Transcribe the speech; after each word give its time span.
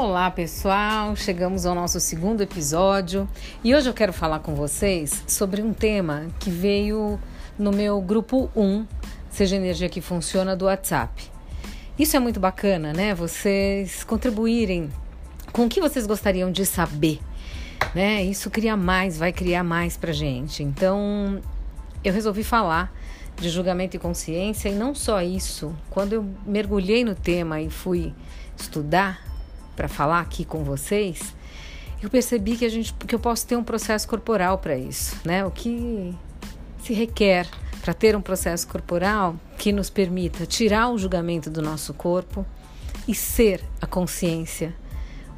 Olá 0.00 0.30
pessoal, 0.30 1.16
chegamos 1.16 1.66
ao 1.66 1.74
nosso 1.74 1.98
segundo 1.98 2.40
episódio 2.40 3.28
e 3.64 3.74
hoje 3.74 3.90
eu 3.90 3.92
quero 3.92 4.12
falar 4.12 4.38
com 4.38 4.54
vocês 4.54 5.24
sobre 5.26 5.60
um 5.60 5.72
tema 5.72 6.28
que 6.38 6.50
veio 6.50 7.18
no 7.58 7.72
meu 7.72 8.00
grupo 8.00 8.48
1, 8.54 8.86
Seja 9.28 9.56
Energia 9.56 9.88
que 9.88 10.00
Funciona, 10.00 10.54
do 10.54 10.66
WhatsApp. 10.66 11.28
Isso 11.98 12.16
é 12.16 12.20
muito 12.20 12.38
bacana, 12.38 12.92
né? 12.92 13.12
Vocês 13.12 14.04
contribuírem 14.04 14.88
com 15.52 15.66
o 15.66 15.68
que 15.68 15.80
vocês 15.80 16.06
gostariam 16.06 16.52
de 16.52 16.64
saber, 16.64 17.18
né? 17.92 18.22
Isso 18.22 18.50
cria 18.50 18.76
mais, 18.76 19.18
vai 19.18 19.32
criar 19.32 19.64
mais 19.64 19.96
pra 19.96 20.12
gente. 20.12 20.62
Então, 20.62 21.40
eu 22.04 22.12
resolvi 22.12 22.44
falar 22.44 22.94
de 23.34 23.48
julgamento 23.48 23.96
e 23.96 23.98
consciência 23.98 24.68
e 24.68 24.74
não 24.76 24.94
só 24.94 25.20
isso. 25.20 25.74
Quando 25.90 26.12
eu 26.12 26.24
mergulhei 26.46 27.04
no 27.04 27.16
tema 27.16 27.60
e 27.60 27.68
fui 27.68 28.14
estudar 28.56 29.27
para 29.78 29.86
falar 29.86 30.18
aqui 30.18 30.44
com 30.44 30.64
vocês, 30.64 31.32
eu 32.02 32.10
percebi 32.10 32.56
que 32.56 32.64
a 32.64 32.68
gente 32.68 32.92
que 32.92 33.14
eu 33.14 33.20
posso 33.20 33.46
ter 33.46 33.54
um 33.54 33.62
processo 33.62 34.08
corporal 34.08 34.58
para 34.58 34.76
isso, 34.76 35.16
né? 35.24 35.44
O 35.44 35.52
que 35.52 36.12
se 36.82 36.92
requer 36.92 37.46
para 37.80 37.94
ter 37.94 38.16
um 38.16 38.20
processo 38.20 38.66
corporal 38.66 39.36
que 39.56 39.70
nos 39.70 39.88
permita 39.88 40.44
tirar 40.46 40.90
o 40.90 40.98
julgamento 40.98 41.48
do 41.48 41.62
nosso 41.62 41.94
corpo 41.94 42.44
e 43.06 43.14
ser 43.14 43.62
a 43.80 43.86
consciência 43.86 44.74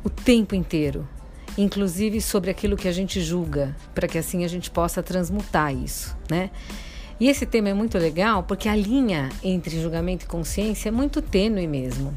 o 0.02 0.08
tempo 0.08 0.54
inteiro, 0.54 1.06
inclusive 1.58 2.18
sobre 2.22 2.50
aquilo 2.50 2.78
que 2.78 2.88
a 2.88 2.92
gente 2.92 3.20
julga, 3.20 3.76
para 3.94 4.08
que 4.08 4.16
assim 4.16 4.42
a 4.42 4.48
gente 4.48 4.70
possa 4.70 5.02
transmutar 5.02 5.74
isso, 5.74 6.16
né? 6.30 6.50
E 7.20 7.28
esse 7.28 7.44
tema 7.44 7.68
é 7.68 7.74
muito 7.74 7.98
legal 7.98 8.42
porque 8.44 8.70
a 8.70 8.74
linha 8.74 9.28
entre 9.42 9.78
julgamento 9.78 10.24
e 10.24 10.28
consciência 10.28 10.88
é 10.88 10.92
muito 10.92 11.20
tênue 11.20 11.66
mesmo. 11.66 12.16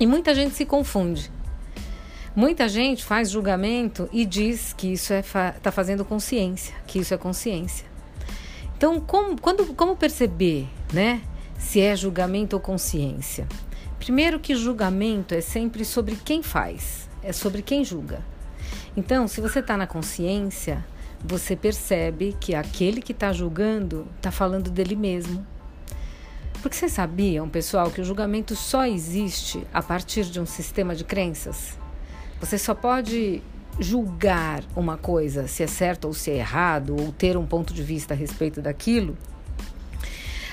E 0.00 0.06
muita 0.06 0.34
gente 0.34 0.54
se 0.56 0.66
confunde. 0.66 1.30
Muita 2.36 2.68
gente 2.68 3.04
faz 3.04 3.30
julgamento 3.30 4.08
e 4.12 4.26
diz 4.26 4.72
que 4.72 4.92
isso 4.92 5.14
está 5.14 5.38
é 5.38 5.50
tá 5.52 5.70
fazendo 5.70 6.04
consciência, 6.04 6.74
que 6.84 6.98
isso 6.98 7.14
é 7.14 7.16
consciência. 7.16 7.86
Então, 8.76 8.98
como, 8.98 9.40
quando, 9.40 9.72
como 9.74 9.94
perceber, 9.94 10.66
né, 10.92 11.22
se 11.56 11.80
é 11.80 11.94
julgamento 11.94 12.56
ou 12.56 12.60
consciência? 12.60 13.46
Primeiro 14.00 14.40
que 14.40 14.56
julgamento 14.56 15.32
é 15.32 15.40
sempre 15.40 15.84
sobre 15.84 16.16
quem 16.16 16.42
faz, 16.42 17.08
é 17.22 17.32
sobre 17.32 17.62
quem 17.62 17.84
julga. 17.84 18.20
Então, 18.96 19.28
se 19.28 19.40
você 19.40 19.60
está 19.60 19.76
na 19.76 19.86
consciência, 19.86 20.84
você 21.24 21.54
percebe 21.54 22.36
que 22.40 22.52
aquele 22.52 23.00
que 23.00 23.12
está 23.12 23.32
julgando 23.32 24.08
está 24.16 24.32
falando 24.32 24.70
dele 24.70 24.96
mesmo. 24.96 25.46
Porque 26.60 26.76
vocês 26.76 26.90
sabiam, 26.90 27.48
pessoal, 27.48 27.92
que 27.92 28.00
o 28.00 28.04
julgamento 28.04 28.56
só 28.56 28.84
existe 28.84 29.64
a 29.72 29.80
partir 29.80 30.24
de 30.24 30.40
um 30.40 30.46
sistema 30.46 30.96
de 30.96 31.04
crenças? 31.04 31.83
Você 32.44 32.58
só 32.58 32.74
pode 32.74 33.42
julgar 33.80 34.62
uma 34.76 34.98
coisa, 34.98 35.48
se 35.48 35.62
é 35.62 35.66
certo 35.66 36.04
ou 36.04 36.12
se 36.12 36.30
é 36.30 36.36
errado, 36.36 36.94
ou 36.94 37.10
ter 37.10 37.38
um 37.38 37.46
ponto 37.46 37.72
de 37.72 37.82
vista 37.82 38.12
a 38.12 38.16
respeito 38.16 38.60
daquilo, 38.60 39.16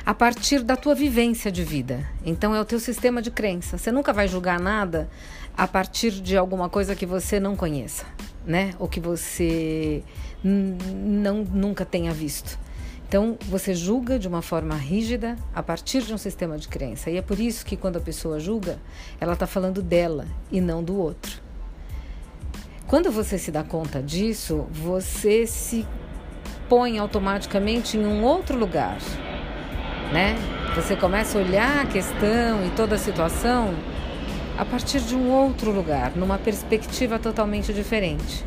a 0.05 0.13
partir 0.13 0.63
da 0.63 0.77
tua 0.77 0.95
vivência 0.95 1.51
de 1.51 1.65
vida. 1.65 2.07
Então 2.25 2.55
é 2.55 2.61
o 2.61 2.65
teu 2.65 2.79
sistema 2.79 3.21
de 3.21 3.29
crença. 3.29 3.77
Você 3.77 3.91
nunca 3.91 4.13
vai 4.13 4.25
julgar 4.25 4.57
nada 4.57 5.09
a 5.57 5.67
partir 5.67 6.11
de 6.11 6.37
alguma 6.37 6.69
coisa 6.69 6.95
que 6.95 7.05
você 7.05 7.41
não 7.41 7.57
conheça, 7.57 8.05
né? 8.45 8.73
Ou 8.79 8.87
que 8.87 9.01
você 9.01 10.01
não 10.41 11.43
nunca 11.43 11.83
tenha 11.83 12.13
visto. 12.13 12.57
Então, 13.05 13.37
você 13.41 13.75
julga 13.75 14.17
de 14.17 14.29
uma 14.29 14.41
forma 14.41 14.73
rígida 14.75 15.35
a 15.53 15.61
partir 15.61 16.03
de 16.03 16.13
um 16.13 16.17
sistema 16.17 16.57
de 16.57 16.69
crença. 16.69 17.09
E 17.09 17.17
é 17.17 17.21
por 17.21 17.37
isso 17.37 17.65
que 17.65 17.75
quando 17.75 17.97
a 17.97 17.99
pessoa 17.99 18.39
julga, 18.39 18.79
ela 19.19 19.33
está 19.33 19.45
falando 19.45 19.81
dela 19.81 20.25
e 20.49 20.61
não 20.61 20.81
do 20.81 20.95
outro. 20.95 21.50
Quando 22.91 23.09
você 23.09 23.37
se 23.37 23.51
dá 23.51 23.63
conta 23.63 24.03
disso, 24.03 24.67
você 24.69 25.47
se 25.47 25.87
põe 26.67 26.99
automaticamente 26.99 27.95
em 27.95 28.05
um 28.05 28.21
outro 28.21 28.59
lugar, 28.59 28.97
né? 30.11 30.35
Você 30.75 30.97
começa 30.97 31.37
a 31.37 31.41
olhar 31.41 31.85
a 31.85 31.85
questão 31.85 32.67
e 32.67 32.69
toda 32.71 32.95
a 32.95 32.97
situação 32.97 33.73
a 34.57 34.65
partir 34.65 34.99
de 34.99 35.15
um 35.15 35.31
outro 35.31 35.71
lugar, 35.71 36.17
numa 36.17 36.37
perspectiva 36.37 37.17
totalmente 37.17 37.71
diferente. 37.71 38.43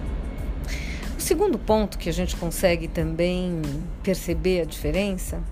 O 1.16 1.22
segundo 1.22 1.58
ponto 1.58 1.96
que 1.96 2.10
a 2.10 2.12
gente 2.12 2.36
consegue 2.36 2.86
também 2.86 3.62
perceber 4.02 4.60
a 4.60 4.64
diferença 4.66 5.42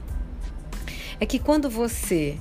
é 1.19 1.25
que 1.25 1.39
quando 1.39 1.71
você 1.71 2.37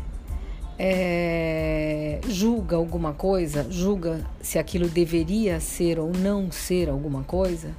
é, 0.84 2.20
julga 2.28 2.76
alguma 2.76 3.14
coisa, 3.14 3.68
julga 3.70 4.26
se 4.42 4.58
aquilo 4.58 4.90
deveria 4.90 5.60
ser 5.60 6.00
ou 6.00 6.12
não 6.12 6.52
ser 6.52 6.90
alguma 6.90 7.22
coisa, 7.22 7.76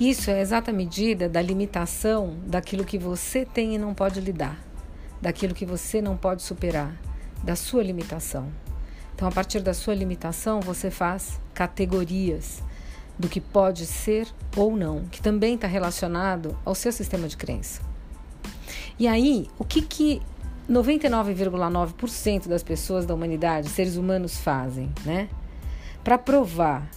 isso 0.00 0.30
é 0.30 0.40
exata 0.40 0.72
medida 0.72 1.28
da 1.28 1.42
limitação 1.42 2.38
daquilo 2.46 2.82
que 2.82 2.96
você 2.96 3.44
tem 3.44 3.74
e 3.74 3.78
não 3.78 3.92
pode 3.92 4.22
lidar, 4.22 4.58
daquilo 5.20 5.52
que 5.52 5.66
você 5.66 6.00
não 6.00 6.16
pode 6.16 6.42
superar, 6.42 6.98
da 7.42 7.54
sua 7.54 7.82
limitação. 7.82 8.50
Então, 9.14 9.28
a 9.28 9.30
partir 9.30 9.60
da 9.60 9.74
sua 9.74 9.94
limitação, 9.94 10.60
você 10.60 10.90
faz 10.90 11.38
categorias 11.52 12.62
do 13.18 13.28
que 13.28 13.38
pode 13.38 13.84
ser 13.84 14.26
ou 14.56 14.74
não, 14.74 15.04
que 15.10 15.20
também 15.20 15.56
está 15.56 15.66
relacionado 15.66 16.56
ao 16.64 16.74
seu 16.74 16.90
sistema 16.90 17.28
de 17.28 17.36
crença. 17.36 17.82
E 18.98 19.06
aí, 19.06 19.46
o 19.58 19.64
que, 19.64 19.82
que 19.82 20.22
99,9% 20.70 22.48
das 22.48 22.62
pessoas 22.62 23.04
da 23.04 23.14
humanidade, 23.14 23.68
seres 23.68 23.96
humanos, 23.96 24.38
fazem, 24.38 24.90
né? 25.04 25.28
Para 26.02 26.16
provar 26.16 26.90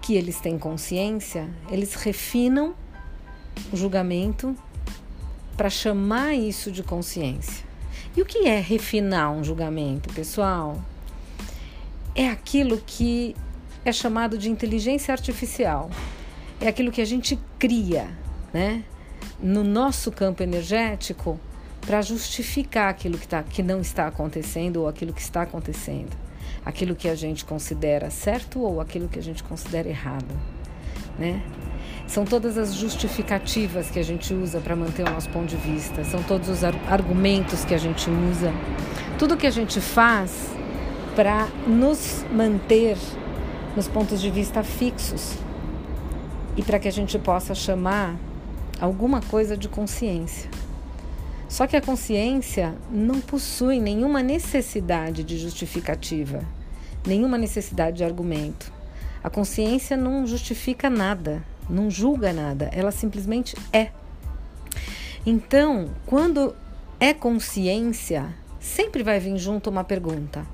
que 0.00 0.14
eles 0.14 0.40
têm 0.40 0.58
consciência, 0.58 1.48
eles 1.70 1.94
refinam 1.94 2.74
o 3.72 3.76
julgamento 3.76 4.56
para 5.56 5.68
chamar 5.68 6.34
isso 6.34 6.72
de 6.72 6.82
consciência. 6.82 7.64
E 8.16 8.22
o 8.22 8.26
que 8.26 8.46
é 8.46 8.58
refinar 8.58 9.30
um 9.30 9.44
julgamento, 9.44 10.12
pessoal? 10.12 10.82
É 12.14 12.28
aquilo 12.28 12.78
que 12.84 13.36
é 13.84 13.92
chamado 13.92 14.36
de 14.38 14.50
inteligência 14.50 15.12
artificial. 15.12 15.90
É 16.60 16.68
aquilo 16.68 16.90
que 16.90 17.00
a 17.00 17.06
gente 17.06 17.38
cria, 17.58 18.08
né? 18.52 18.82
No 19.40 19.62
nosso 19.62 20.10
campo 20.10 20.42
energético 20.42 21.38
para 21.84 22.00
justificar 22.00 22.88
aquilo 22.88 23.18
que, 23.18 23.26
tá, 23.26 23.42
que 23.42 23.62
não 23.62 23.80
está 23.80 24.06
acontecendo 24.06 24.78
ou 24.78 24.88
aquilo 24.88 25.12
que 25.12 25.20
está 25.20 25.42
acontecendo. 25.42 26.16
Aquilo 26.64 26.94
que 26.94 27.08
a 27.08 27.14
gente 27.14 27.44
considera 27.44 28.08
certo 28.08 28.60
ou 28.60 28.80
aquilo 28.80 29.08
que 29.08 29.18
a 29.18 29.22
gente 29.22 29.42
considera 29.42 29.88
errado. 29.88 30.32
Né? 31.18 31.42
São 32.06 32.24
todas 32.24 32.56
as 32.56 32.74
justificativas 32.74 33.90
que 33.90 33.98
a 33.98 34.02
gente 34.02 34.32
usa 34.32 34.60
para 34.60 34.76
manter 34.76 35.06
o 35.06 35.10
nosso 35.10 35.28
ponto 35.30 35.46
de 35.46 35.56
vista, 35.56 36.04
são 36.04 36.22
todos 36.22 36.48
os 36.48 36.62
argumentos 36.64 37.64
que 37.64 37.74
a 37.74 37.78
gente 37.78 38.08
usa, 38.08 38.52
tudo 39.18 39.36
que 39.36 39.46
a 39.46 39.50
gente 39.50 39.80
faz 39.80 40.50
para 41.14 41.48
nos 41.66 42.24
manter 42.32 42.96
nos 43.76 43.88
pontos 43.88 44.20
de 44.20 44.30
vista 44.30 44.62
fixos 44.62 45.34
e 46.56 46.62
para 46.62 46.78
que 46.78 46.88
a 46.88 46.92
gente 46.92 47.18
possa 47.18 47.54
chamar 47.54 48.16
alguma 48.80 49.20
coisa 49.20 49.56
de 49.56 49.68
consciência. 49.68 50.50
Só 51.52 51.66
que 51.66 51.76
a 51.76 51.82
consciência 51.82 52.74
não 52.90 53.20
possui 53.20 53.78
nenhuma 53.78 54.22
necessidade 54.22 55.22
de 55.22 55.36
justificativa, 55.36 56.42
nenhuma 57.06 57.36
necessidade 57.36 57.98
de 57.98 58.04
argumento. 58.04 58.72
A 59.22 59.28
consciência 59.28 59.94
não 59.94 60.26
justifica 60.26 60.88
nada, 60.88 61.44
não 61.68 61.90
julga 61.90 62.32
nada, 62.32 62.70
ela 62.72 62.90
simplesmente 62.90 63.54
é. 63.70 63.90
Então, 65.26 65.90
quando 66.06 66.56
é 66.98 67.12
consciência, 67.12 68.34
sempre 68.58 69.02
vai 69.02 69.20
vir 69.20 69.36
junto 69.36 69.68
uma 69.68 69.84
pergunta. 69.84 70.46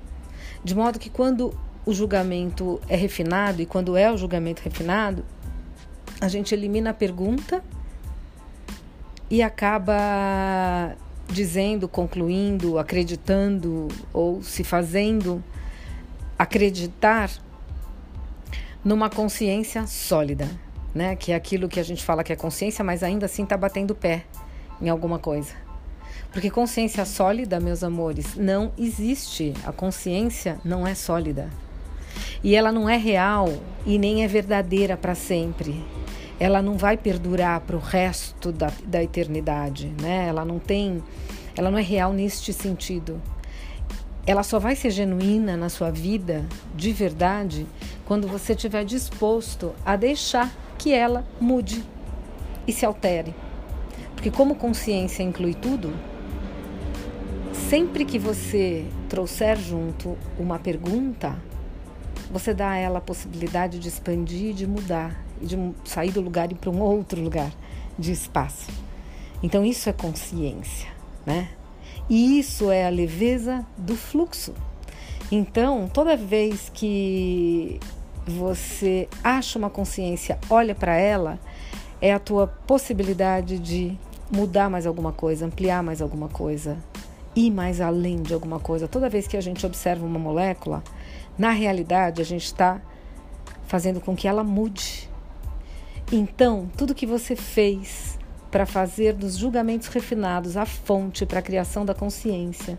De 0.65 0.75
modo 0.75 0.99
que 0.99 1.11
quando 1.11 1.57
o 1.87 1.95
julgamento 1.95 2.81
é 2.89 2.97
refinado 2.97 3.63
e 3.63 3.67
quando 3.67 3.97
é 3.97 4.11
o 4.11 4.17
julgamento 4.17 4.63
refinado, 4.65 5.25
a 6.21 6.27
gente 6.27 6.53
elimina 6.53 6.91
a 6.91 6.95
pergunta 6.95 7.63
e 9.31 9.43
acaba 9.43 10.97
dizendo, 11.27 11.87
concluindo, 11.89 12.79
acreditando 12.79 13.89
ou 14.13 14.43
se 14.43 14.65
fazendo 14.65 15.43
acreditar 16.39 17.31
numa 18.85 19.11
consciência 19.11 19.87
sólida, 19.87 20.49
né? 20.95 21.17
Que 21.17 21.33
é 21.33 21.35
aquilo 21.35 21.69
que 21.69 21.79
a 21.79 21.83
gente 21.83 22.03
fala 22.05 22.25
que 22.25 22.33
é 22.33 22.37
consciência, 22.37 22.83
mas 22.83 23.03
ainda 23.03 23.27
assim 23.27 23.43
está 23.43 23.57
batendo 23.57 23.95
pé 23.95 24.25
em 24.81 24.89
alguma 24.89 25.19
coisa. 25.19 25.53
Porque 26.33 26.51
consciência 26.51 27.05
sólida, 27.05 27.61
meus 27.61 27.83
amores, 27.83 28.37
não 28.37 28.73
existe. 28.79 29.53
A 29.65 29.73
consciência 29.73 30.59
não 30.65 30.87
é 30.87 30.95
sólida. 30.95 31.51
E 32.43 32.55
ela 32.55 32.71
não 32.71 32.89
é 32.89 32.97
real 32.97 33.49
e 33.85 33.99
nem 33.99 34.25
é 34.25 34.29
verdadeira 34.29 34.97
para 34.97 35.15
sempre 35.15 35.85
ela 36.41 36.63
não 36.63 36.77
vai 36.77 36.97
perdurar 36.97 37.61
para 37.61 37.77
o 37.77 37.81
resto 37.81 38.53
da, 38.53 38.71
da 38.87 39.03
eternidade, 39.03 39.93
né? 40.01 40.27
Ela 40.29 40.45
não 40.45 40.59
tem, 40.59 41.03
ela 41.57 41.71
não 41.71 41.79
é 41.79 41.83
real 41.83 42.13
neste 42.13 42.53
sentido. 42.53 43.21
ela 44.27 44.43
só 44.43 44.59
vai 44.59 44.77
ser 44.77 44.91
genuína 44.91 45.57
na 45.57 45.71
sua 45.71 45.91
vida, 45.91 46.45
de 46.77 46.93
verdade, 46.93 47.67
quando 48.05 48.29
você 48.29 48.53
estiver 48.53 48.85
disposto 48.85 49.73
a 49.85 49.97
deixar 49.97 50.53
que 50.77 50.93
ela 50.93 51.25
mude 51.41 51.83
e 52.67 52.73
se 52.73 52.85
altere. 52.85 53.35
Porque, 54.15 54.31
como 54.31 54.55
consciência 54.55 55.23
inclui 55.23 55.55
tudo, 55.55 55.95
sempre 57.55 58.05
que 58.05 58.19
você 58.19 58.85
trouxer 59.09 59.57
junto 59.57 60.19
uma 60.39 60.59
pergunta, 60.59 61.37
você 62.31 62.53
dá 62.53 62.73
a 62.73 62.77
ela 62.77 62.99
a 62.99 63.01
possibilidade 63.01 63.79
de 63.79 63.89
expandir, 63.89 64.53
de 64.53 64.67
mudar, 64.67 65.28
de 65.43 65.57
sair 65.85 66.11
do 66.11 66.21
lugar 66.21 66.51
e 66.53 66.55
para 66.55 66.71
um 66.71 66.81
outro 66.81 67.21
lugar 67.21 67.53
de 67.99 68.13
espaço. 68.13 68.71
Então, 69.43 69.65
isso 69.65 69.89
é 69.89 69.93
consciência, 69.93 70.89
né? 71.25 71.49
E 72.09 72.39
isso 72.39 72.71
é 72.71 72.87
a 72.87 72.91
leveza 72.91 73.65
do 73.77 73.95
fluxo. 73.97 74.55
Então, 75.31 75.89
toda 75.93 76.17
vez 76.17 76.71
que 76.73 77.79
você 78.27 79.09
acha 79.23 79.59
uma 79.59 79.71
consciência, 79.71 80.39
olha 80.49 80.75
para 80.75 80.97
ela, 80.97 81.39
é 82.01 82.13
a 82.13 82.19
tua 82.19 82.47
possibilidade 82.47 83.59
de 83.59 83.99
mudar 84.31 84.71
mais 84.71 84.87
alguma 84.87 85.13
coisa, 85.13 85.47
ampliar 85.47 85.83
mais 85.83 86.01
alguma 86.01 86.29
coisa, 86.29 86.79
ir 87.35 87.51
mais 87.51 87.81
além 87.81 88.23
de 88.23 88.33
alguma 88.35 88.59
coisa. 88.59 88.89
Toda 88.89 89.09
vez 89.09 89.27
que 89.27 89.37
a 89.37 89.41
gente 89.41 89.65
observa 89.65 90.05
uma 90.05 90.19
molécula, 90.19 90.83
na 91.37 91.51
realidade 91.51 92.21
a 92.21 92.25
gente 92.25 92.45
está 92.45 92.81
fazendo 93.67 94.01
com 94.01 94.17
que 94.17 94.27
ela 94.27 94.43
mude. 94.43 95.09
Então, 96.11 96.71
tudo 96.75 96.95
que 96.95 97.05
você 97.05 97.37
fez 97.37 98.19
para 98.51 98.65
fazer 98.65 99.13
dos 99.13 99.37
julgamentos 99.37 99.89
refinados 99.89 100.57
a 100.57 100.65
fonte 100.65 101.27
para 101.27 101.41
a 101.41 101.43
criação 101.43 101.85
da 101.85 101.95
consciência, 101.95 102.79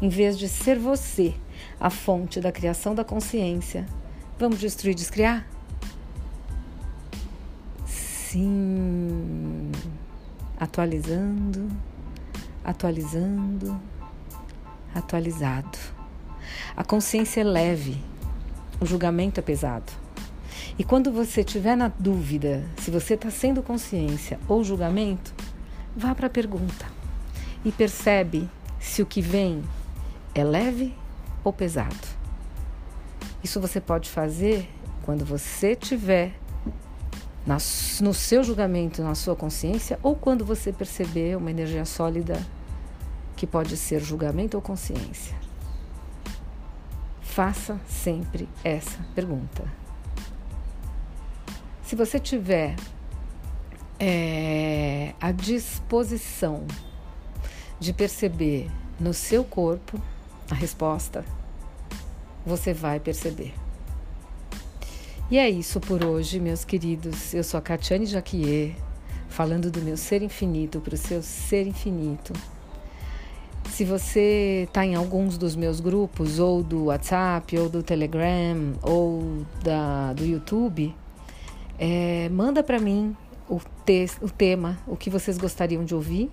em 0.00 0.08
vez 0.08 0.38
de 0.38 0.48
ser 0.48 0.78
você 0.78 1.34
a 1.80 1.90
fonte 1.90 2.40
da 2.40 2.52
criação 2.52 2.94
da 2.94 3.04
consciência. 3.04 3.84
Vamos 4.38 4.60
destruir 4.60 4.92
e 4.92 4.94
descriar? 4.94 5.44
Sim. 7.84 9.72
Atualizando, 10.56 11.68
atualizando, 12.64 13.80
atualizado. 14.94 15.78
A 16.76 16.84
consciência 16.84 17.40
é 17.40 17.44
leve, 17.44 18.00
o 18.80 18.86
julgamento 18.86 19.40
é 19.40 19.42
pesado. 19.42 19.92
E 20.78 20.84
quando 20.84 21.10
você 21.10 21.42
tiver 21.42 21.76
na 21.76 21.88
dúvida 21.88 22.64
se 22.76 22.90
você 22.90 23.14
está 23.14 23.30
sendo 23.30 23.62
consciência 23.62 24.38
ou 24.46 24.62
julgamento, 24.62 25.34
vá 25.96 26.14
para 26.14 26.28
a 26.28 26.30
pergunta 26.30 26.86
e 27.64 27.72
percebe 27.72 28.48
se 28.78 29.02
o 29.02 29.06
que 29.06 29.20
vem 29.20 29.64
é 30.34 30.44
leve 30.44 30.94
ou 31.42 31.52
pesado. 31.52 31.96
Isso 33.42 33.60
você 33.60 33.80
pode 33.80 34.08
fazer 34.08 34.68
quando 35.02 35.24
você 35.24 35.74
tiver 35.74 36.34
no 38.00 38.12
seu 38.12 38.44
julgamento, 38.44 39.02
na 39.02 39.14
sua 39.14 39.34
consciência, 39.34 39.98
ou 40.02 40.14
quando 40.14 40.44
você 40.44 40.70
perceber 40.70 41.36
uma 41.36 41.50
energia 41.50 41.84
sólida 41.84 42.40
que 43.34 43.46
pode 43.46 43.76
ser 43.76 44.00
julgamento 44.00 44.56
ou 44.56 44.62
consciência. 44.62 45.34
Faça 47.22 47.80
sempre 47.86 48.48
essa 48.62 48.98
pergunta. 49.14 49.77
Se 51.88 51.96
você 51.96 52.18
tiver 52.18 52.76
é, 53.98 55.14
a 55.18 55.32
disposição 55.32 56.66
de 57.80 57.94
perceber 57.94 58.70
no 59.00 59.14
seu 59.14 59.42
corpo 59.42 59.98
a 60.50 60.54
resposta, 60.54 61.24
você 62.44 62.74
vai 62.74 63.00
perceber. 63.00 63.54
E 65.30 65.38
é 65.38 65.48
isso 65.48 65.80
por 65.80 66.04
hoje, 66.04 66.38
meus 66.38 66.62
queridos. 66.62 67.32
Eu 67.32 67.42
sou 67.42 67.56
a 67.56 67.62
Catiane 67.62 68.04
Jaquier, 68.04 68.76
falando 69.30 69.70
do 69.70 69.80
meu 69.80 69.96
ser 69.96 70.20
infinito 70.20 70.82
para 70.82 70.92
o 70.94 70.98
seu 70.98 71.22
ser 71.22 71.66
infinito. 71.66 72.34
Se 73.70 73.86
você 73.86 74.64
está 74.68 74.84
em 74.84 74.94
alguns 74.94 75.38
dos 75.38 75.56
meus 75.56 75.80
grupos, 75.80 76.38
ou 76.38 76.62
do 76.62 76.84
WhatsApp, 76.84 77.56
ou 77.56 77.70
do 77.70 77.82
Telegram, 77.82 78.74
ou 78.82 79.46
da, 79.64 80.12
do 80.12 80.26
YouTube, 80.26 80.94
é, 81.78 82.28
manda 82.30 82.62
para 82.62 82.78
mim 82.78 83.16
o, 83.48 83.60
te 83.84 84.06
o 84.20 84.28
tema, 84.28 84.78
o 84.86 84.96
que 84.96 85.08
vocês 85.08 85.38
gostariam 85.38 85.84
de 85.84 85.94
ouvir. 85.94 86.30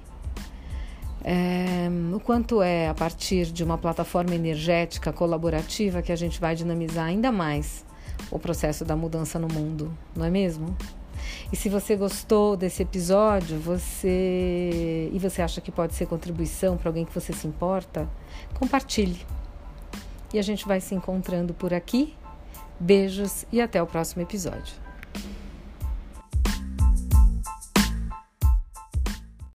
É, 1.24 1.90
o 2.14 2.20
quanto 2.20 2.62
é 2.62 2.88
a 2.88 2.94
partir 2.94 3.46
de 3.46 3.64
uma 3.64 3.78
plataforma 3.78 4.36
energética 4.36 5.12
colaborativa 5.12 6.02
que 6.02 6.12
a 6.12 6.16
gente 6.16 6.40
vai 6.40 6.56
dinamizar 6.56 7.06
ainda 7.06 7.32
mais 7.32 7.84
o 8.30 8.38
processo 8.38 8.86
da 8.86 8.96
mudança 8.96 9.40
no 9.40 9.48
mundo, 9.48 9.96
não 10.16 10.26
é 10.26 10.30
mesmo? 10.30 10.76
E 11.52 11.56
se 11.56 11.70
você 11.70 11.96
gostou 11.96 12.56
desse 12.56 12.84
episódio, 12.84 13.60
você 13.60 15.10
e 15.12 15.18
você 15.20 15.42
acha 15.42 15.62
que 15.62 15.72
pode 15.72 15.96
ser 15.96 16.06
contribuição 16.06 16.78
para 16.78 16.90
alguém 16.90 17.06
que 17.06 17.14
você 17.14 17.34
se 17.34 17.48
importa, 17.48 18.08
compartilhe. 18.60 19.20
E 20.34 20.40
a 20.40 20.42
gente 20.42 20.68
vai 20.68 20.82
se 20.82 20.94
encontrando 20.94 21.54
por 21.54 21.74
aqui. 21.74 22.14
Beijos 22.80 23.46
e 23.52 23.62
até 23.62 23.82
o 23.82 23.88
próximo 23.88 24.22
episódio. 24.22 24.85